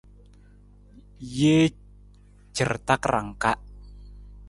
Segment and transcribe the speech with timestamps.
[1.33, 1.65] Jee
[2.55, 3.51] car takarang ka.